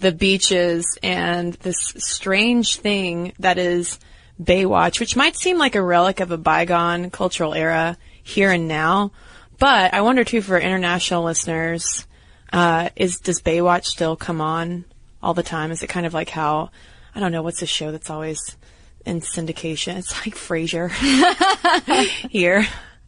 the 0.00 0.12
beaches 0.12 0.98
and 1.02 1.54
this 1.54 1.94
strange 1.96 2.76
thing 2.76 3.32
that 3.38 3.56
is 3.56 3.98
Baywatch, 4.42 5.00
which 5.00 5.16
might 5.16 5.36
seem 5.36 5.56
like 5.56 5.74
a 5.74 5.82
relic 5.82 6.20
of 6.20 6.32
a 6.32 6.36
bygone 6.36 7.10
cultural 7.10 7.54
era 7.54 7.96
here 8.22 8.50
and 8.50 8.68
now. 8.68 9.12
But 9.58 9.94
I 9.94 10.02
wonder 10.02 10.22
too 10.22 10.42
for 10.42 10.58
international 10.58 11.22
listeners, 11.22 12.06
uh, 12.52 12.90
is 12.94 13.20
does 13.20 13.40
Baywatch 13.40 13.86
still 13.86 14.16
come 14.16 14.42
on 14.42 14.84
all 15.22 15.32
the 15.32 15.42
time? 15.42 15.70
Is 15.70 15.82
it 15.82 15.88
kind 15.88 16.04
of 16.04 16.12
like 16.12 16.28
how 16.28 16.70
I 17.14 17.20
don't 17.20 17.32
know 17.32 17.42
what's 17.42 17.62
a 17.62 17.66
show 17.66 17.92
that's 17.92 18.10
always 18.10 18.56
in 19.04 19.20
syndication? 19.20 19.96
It's 19.96 20.12
like 20.24 20.34
Frasier 20.34 20.90
here. 22.30 22.66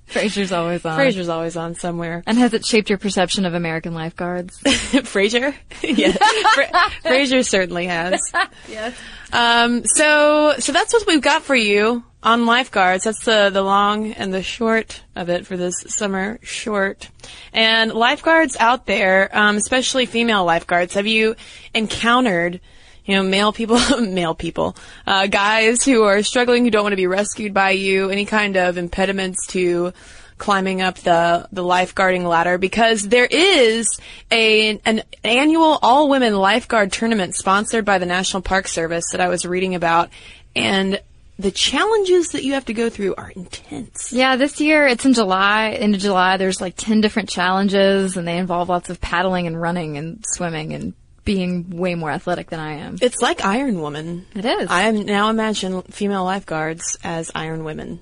Frasier's 0.09 0.53
always 0.53 0.85
on. 0.85 0.99
Frasier's 0.99 1.29
always 1.29 1.57
on 1.57 1.75
somewhere. 1.75 2.23
And 2.27 2.37
has 2.39 2.53
it 2.53 2.65
shaped 2.65 2.91
your 2.91 2.99
perception 2.99 3.47
of 3.47 3.55
American 3.55 3.95
lifeguards? 3.95 4.61
Frasier? 4.63 5.55
yes. 5.83 6.17
Fra- 6.55 6.91
Frasier 7.11 7.45
certainly 7.45 7.87
has. 7.87 8.21
yes. 8.69 8.95
Um, 9.33 9.85
so, 9.85 10.55
so 10.59 10.73
that's 10.73 10.93
what 10.93 11.07
we've 11.07 11.23
got 11.23 11.43
for 11.43 11.55
you 11.57 12.05
on 12.23 12.47
lifeguards. 12.47 13.05
That's 13.05 13.25
the, 13.25 13.51
the 13.51 13.63
long 13.63 14.13
and 14.13 14.33
the 14.33 14.43
short 14.43 15.03
of 15.17 15.31
it 15.31 15.47
for 15.47 15.57
this 15.57 15.75
summer 15.89 16.39
short. 16.43 17.09
And 17.53 17.93
lifeguards 17.93 18.57
out 18.61 18.87
there, 18.87 19.31
um, 19.37 19.57
especially 19.57 20.07
female 20.07 20.45
lifeguards, 20.45 20.95
have 20.95 21.07
you 21.07 21.35
encountered 21.75 22.61
you 23.05 23.15
know, 23.15 23.23
male 23.23 23.53
people, 23.53 23.79
male 24.01 24.35
people, 24.35 24.77
uh, 25.07 25.27
guys 25.27 25.85
who 25.85 26.03
are 26.05 26.23
struggling, 26.23 26.65
who 26.65 26.71
don't 26.71 26.85
want 26.85 26.93
to 26.93 26.97
be 26.97 27.07
rescued 27.07 27.53
by 27.55 27.71
you, 27.71 28.11
any 28.11 28.25
kind 28.25 28.57
of 28.57 28.79
impediments 28.79 29.47
to 29.49 29.93
climbing 30.39 30.83
up 30.83 30.97
the, 30.99 31.49
the 31.53 31.63
lifeguarding 31.63 32.29
ladder 32.29 32.59
because 32.59 33.09
there 33.09 33.27
is 33.31 34.01
a, 34.31 34.79
an 34.85 35.03
annual 35.23 35.79
all 35.81 36.09
women 36.09 36.35
lifeguard 36.35 36.93
tournament 36.93 37.35
sponsored 37.35 37.85
by 37.85 37.99
the 37.99 38.07
National 38.07 38.43
Park 38.43 38.67
Service 38.67 39.05
that 39.13 39.21
I 39.21 39.29
was 39.29 39.47
reading 39.47 39.75
about. 39.75 40.11
And 40.57 41.01
the 41.39 41.51
challenges 41.51 42.31
that 42.31 42.45
you 42.45 42.55
have 42.55 42.65
to 42.67 42.75
go 42.75 42.89
through 42.89 43.15
are 43.17 43.31
intense. 43.31 44.13
Yeah, 44.13 44.37
this 44.37 44.61
year 44.61 44.87
it's 44.87 45.05
in 45.05 45.15
July. 45.15 45.69
Into 45.69 45.99
July, 45.99 46.37
there's 46.37 46.61
like 46.61 46.75
10 46.77 47.01
different 47.01 47.29
challenges 47.29 48.17
and 48.17 48.27
they 48.27 48.39
involve 48.39 48.69
lots 48.69 48.91
of 48.91 49.01
paddling 49.01 49.47
and 49.47 49.61
running 49.61 49.97
and 49.99 50.25
swimming 50.27 50.73
and 50.73 50.95
being 51.25 51.71
way 51.71 51.95
more 51.95 52.11
athletic 52.11 52.51
than 52.51 52.61
I 52.61 52.75
am. 52.75 52.99
It's 53.01 53.21
like 53.21 53.45
Iron 53.45 53.81
Woman. 53.81 54.27
It 54.35 54.45
is. 54.45 54.71
I 54.71 54.83
am 54.83 55.05
now 55.07 55.31
imagine 55.31 55.83
female 55.83 56.25
lifeguards 56.25 56.99
as 57.03 57.31
Iron 57.35 57.65
Women. 57.65 58.01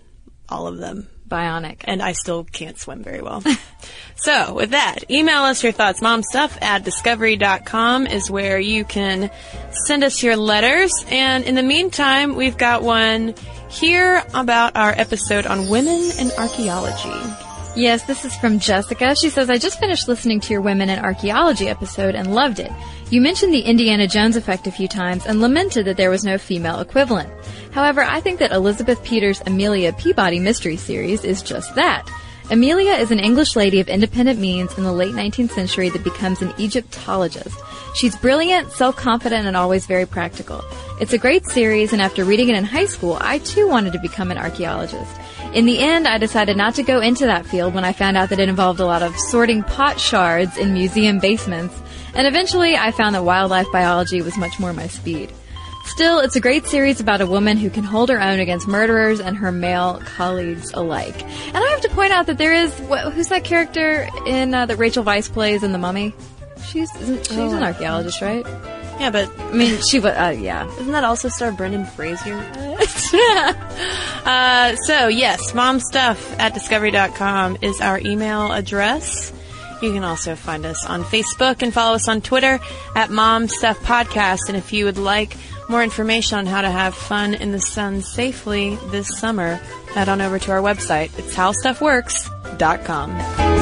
All 0.49 0.67
of 0.67 0.79
them. 0.79 1.09
Bionic. 1.29 1.79
and 1.85 2.03
I 2.03 2.13
still 2.13 2.45
can't 2.45 2.79
swim 2.79 3.03
very 3.03 3.23
well. 3.23 3.43
so, 4.17 4.53
with 4.53 4.71
that, 4.71 5.11
email 5.11 5.45
us 5.45 5.63
your 5.63 5.73
thoughts. 5.73 6.01
Momstuff 6.01 6.61
at 6.61 6.85
discovery.com 6.85 8.07
is 8.07 8.31
where 8.31 8.59
you 8.59 8.85
can 8.85 9.31
send 9.87 10.05
us 10.05 10.23
your 10.23 10.37
letters. 10.37 10.93
And 11.09 11.45
in 11.45 11.55
the 11.55 11.63
meantime, 11.63 12.37
we've 12.37 12.59
got 12.59 12.83
one 12.83 13.35
here 13.71 14.23
about 14.35 14.77
our 14.77 14.91
episode 14.91 15.47
on 15.47 15.71
women 15.71 16.11
in 16.19 16.31
archaeology. 16.33 17.52
Yes, 17.75 18.03
this 18.03 18.27
is 18.27 18.37
from 18.37 18.59
Jessica. 18.59 19.17
She 19.17 19.31
says, 19.31 19.49
I 19.49 19.57
just 19.57 19.81
finished 19.81 20.07
listening 20.07 20.41
to 20.41 20.53
your 20.53 20.61
Women 20.61 20.91
in 20.91 20.99
Archaeology 20.99 21.71
episode 21.71 22.15
and 22.15 22.35
loved 22.35 22.61
it. 22.61 22.71
You 23.09 23.23
mentioned 23.23 23.55
the 23.55 23.63
Indiana 23.63 24.07
Jones 24.07 24.37
effect 24.37 24.67
a 24.67 24.71
few 24.71 24.87
times 24.87 25.25
and 25.25 25.41
lamented 25.41 25.87
that 25.87 25.97
there 25.97 26.11
was 26.11 26.23
no 26.23 26.37
female 26.37 26.81
equivalent. 26.81 27.31
However, 27.73 28.03
I 28.03 28.21
think 28.21 28.41
that 28.41 28.53
Elizabeth 28.53 29.03
Peters' 29.03 29.41
Amelia 29.47 29.95
Peabody 29.95 30.39
mystery 30.39 30.77
series 30.77 31.25
is 31.25 31.41
just 31.41 31.75
that. 31.75 32.07
Amelia 32.51 32.93
is 32.93 33.11
an 33.11 33.21
English 33.21 33.57
lady 33.57 33.81
of 33.81 33.89
independent 33.89 34.39
means 34.39 34.77
in 34.77 34.85
the 34.85 34.93
late 34.93 35.15
19th 35.15 35.53
century 35.53 35.89
that 35.89 36.05
becomes 36.05 36.43
an 36.43 36.53
Egyptologist. 36.59 37.59
She's 37.95 38.17
brilliant, 38.17 38.73
self-confident, 38.73 39.47
and 39.47 39.57
always 39.57 39.87
very 39.87 40.07
practical. 40.07 40.65
It's 41.01 41.13
a 41.13 41.19
great 41.19 41.47
series, 41.47 41.93
and 41.93 42.01
after 42.01 42.25
reading 42.25 42.49
it 42.49 42.57
in 42.57 42.65
high 42.65 42.87
school, 42.87 43.19
I 43.21 43.39
too 43.39 43.69
wanted 43.69 43.93
to 43.93 43.99
become 43.99 44.31
an 44.31 44.39
archaeologist. 44.39 45.11
In 45.53 45.67
the 45.67 45.79
end, 45.81 46.09
I 46.09 46.17
decided 46.17 46.57
not 46.57 46.75
to 46.77 46.83
go 46.83 47.01
into 47.01 47.27
that 47.27 47.45
field 47.45 47.75
when 47.75 47.85
I 47.85 47.93
found 47.93 48.17
out 48.17 48.31
that 48.31 48.41
it 48.41 48.49
involved 48.49 48.81
a 48.81 48.87
lot 48.87 49.03
of 49.03 49.19
sorting 49.19 49.63
pot 49.63 50.01
shards 50.01 50.57
in 50.57 50.73
museum 50.73 51.19
basements, 51.19 51.79
and 52.15 52.27
eventually 52.27 52.77
I 52.77 52.93
found 52.93 53.15
that 53.15 53.25
wildlife 53.25 53.67
biology 53.73 54.23
was 54.23 54.37
much 54.39 54.59
more 54.59 54.73
my 54.73 54.87
speed. 54.87 55.33
Still, 55.85 56.21
it's 56.21 56.37
a 56.37 56.41
great 56.41 56.65
series 56.67 57.01
about 57.01 57.21
a 57.21 57.27
woman 57.27 57.57
who 57.57 57.69
can 57.69 57.85
hold 57.85 58.09
her 58.09 58.21
own 58.21 58.39
against 58.39 58.69
murderers 58.69 59.21
and 59.21 59.37
her 59.37 59.53
male 59.53 60.01
colleagues 60.17 60.73
alike. 60.73 61.23
And 61.23 61.57
I 61.57 61.69
have 61.71 61.81
to 61.83 61.89
point 61.91 62.13
out 62.13 62.27
that 62.27 62.39
there 62.39 62.55
is 62.55 62.73
wh- 62.89 63.11
who's 63.13 63.29
that 63.29 63.45
character 63.45 64.09
in 64.25 64.55
uh, 64.55 64.67
that 64.67 64.77
Rachel 64.77 65.05
Weisz 65.05 65.31
plays 65.31 65.63
in 65.63 65.73
The 65.73 65.79
Mummy? 65.79 66.15
She's 66.65 66.95
isn't, 66.97 67.27
she's 67.27 67.53
an 67.53 67.63
archaeologist, 67.63 68.21
right? 68.21 68.45
Yeah, 69.01 69.11
but 69.11 69.31
I 69.39 69.53
mean, 69.53 69.81
she 69.83 69.99
was 69.99 70.13
uh, 70.13 70.35
yeah. 70.39 70.71
isn't 70.81 70.93
that 70.93 71.05
also 71.05 71.29
star 71.29 71.53
Brendan 71.53 71.87
Fraser? 71.87 72.35
uh, 74.25 74.77
so, 74.77 75.09
yes, 75.09 75.53
momstuff 75.53 76.39
at 76.39 76.55
discovery.com 76.55 77.59
is 77.63 77.81
our 77.81 77.99
email 77.99 78.53
address. 78.53 79.33
You 79.83 79.93
can 79.93 80.05
also 80.05 80.37
find 80.37 80.65
us 80.65 80.87
on 80.87 81.03
Facebook 81.03 81.63
and 81.63 81.75
follow 81.75 81.97
us 81.97 82.09
on 82.09 82.21
Twitter 82.21 82.61
at 82.95 83.11
Mom 83.11 83.49
Stuff 83.49 83.81
Podcast. 83.81 84.43
And 84.47 84.57
if 84.57 84.73
you 84.73 84.85
would 84.85 84.99
like 84.99 85.37
more 85.69 85.83
information 85.83 86.39
on 86.39 86.47
how 86.47 86.63
to 86.63 86.71
have 86.71 86.95
fun 86.95 87.35
in 87.35 87.51
the 87.51 87.61
sun 87.61 88.03
safely 88.03 88.77
this 88.91 89.19
summer, 89.19 89.57
head 89.95 90.09
on 90.09 90.21
over 90.21 90.39
to 90.39 90.53
our 90.53 90.61
website. 90.61 91.19
It's 91.19 91.35
howstuffworks.com. 91.35 93.62